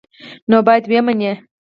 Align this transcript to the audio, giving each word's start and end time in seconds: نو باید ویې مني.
نو 0.49 0.57
باید 0.67 0.83
ویې 0.87 1.01
مني. 1.05 1.31